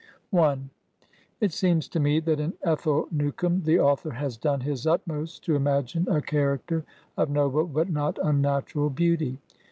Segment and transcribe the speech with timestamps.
[0.33, 5.55] It s6ems to me that in Ethel Newcome the author has done his utmost to
[5.55, 6.83] imagine a character
[7.15, 9.37] of noble but not unnatural beauty.